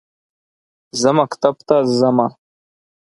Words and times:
زه 0.99 1.09
مکتب 1.19 1.55
ته 1.67 1.77
زمه 1.99 2.27